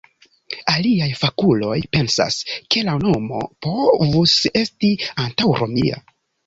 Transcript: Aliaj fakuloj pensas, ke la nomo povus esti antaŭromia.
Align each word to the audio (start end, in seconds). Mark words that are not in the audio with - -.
Aliaj 0.71 1.09
fakuloj 1.23 1.75
pensas, 1.97 2.39
ke 2.75 2.85
la 2.89 2.97
nomo 3.05 3.45
povus 3.67 4.37
esti 4.65 4.95
antaŭromia. 5.29 6.07